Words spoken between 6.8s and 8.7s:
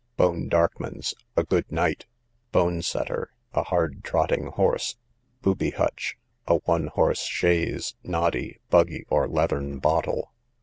horse chaise, noddy,